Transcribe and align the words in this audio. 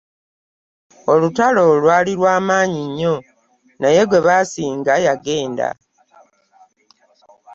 Olutalo 1.11 1.61
lwali 1.81 2.13
lwa 2.19 2.35
maanyi 2.47 2.81
nnyo 2.89 3.15
naye 3.81 4.01
gwe 4.09 4.19
baasinga 4.25 4.93
yagenda. 5.05 5.69